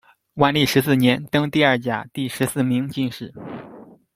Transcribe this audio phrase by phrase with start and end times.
[0.33, 3.31] 万历十四年，登第二甲第十四名进士。